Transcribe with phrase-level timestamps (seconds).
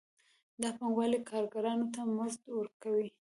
[0.61, 3.07] دا پانګوال کارګرانو ته مزد ورکوي